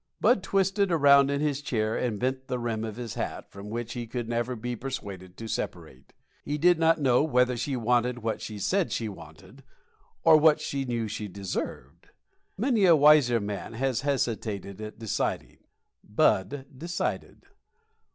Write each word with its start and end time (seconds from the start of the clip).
Bud 0.19 0.41
twisted 0.41 0.91
around 0.91 1.29
in 1.29 1.41
his 1.41 1.61
chair 1.61 1.95
and 1.95 2.19
bent 2.19 2.47
the 2.47 2.57
rim 2.57 2.83
of 2.83 2.95
his 2.95 3.13
hat, 3.13 3.51
from 3.51 3.69
which 3.69 3.93
he 3.93 4.07
could 4.07 4.27
never 4.27 4.55
be 4.55 4.75
persuaded 4.75 5.37
to 5.37 5.47
separate. 5.47 6.11
He 6.43 6.57
did 6.57 6.79
not 6.79 6.99
know 6.99 7.21
whether 7.23 7.55
she 7.55 7.75
wanted 7.75 8.23
what 8.23 8.41
she 8.41 8.57
said 8.57 8.91
she 8.91 9.07
wanted 9.07 9.61
or 10.23 10.37
what 10.37 10.59
she 10.59 10.85
knew 10.85 11.07
she 11.07 11.27
deserved. 11.27 12.09
Many 12.57 12.85
a 12.85 12.95
wiser 12.95 13.39
man 13.39 13.73
has 13.73 14.01
hesitated 14.01 14.81
at 14.81 14.97
deciding. 14.97 15.59
Bud 16.03 16.65
decided. 16.75 17.43